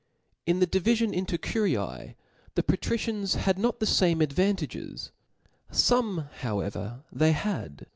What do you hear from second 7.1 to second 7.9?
they had, ^A.